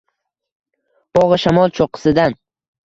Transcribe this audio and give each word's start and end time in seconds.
Bogʼishamol 1.21 1.75
choʼqqisidan 1.77 2.39